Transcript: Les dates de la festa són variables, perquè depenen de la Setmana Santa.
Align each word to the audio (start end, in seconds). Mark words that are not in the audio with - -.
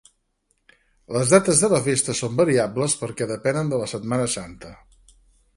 Les 1.17 1.33
dates 1.33 1.61
de 1.65 1.69
la 1.75 1.83
festa 1.89 2.17
són 2.21 2.39
variables, 2.41 2.97
perquè 3.05 3.31
depenen 3.33 3.73
de 3.75 3.83
la 3.83 3.91
Setmana 3.93 4.29
Santa. 4.39 4.77